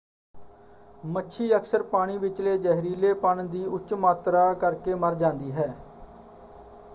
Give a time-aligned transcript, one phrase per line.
[1.07, 5.73] ਮੱਛੀ ਅਕਸਰ ਪਾਣੀ ਵਿਚਲੇ ਜ਼ਹਿਰੀਲੇਪਣ ਦੀ ਉੱਚ ਮਾਤਰਾ ਕਰਕੇ ਮਰ ਜਾਂਦੀ ਹੈ।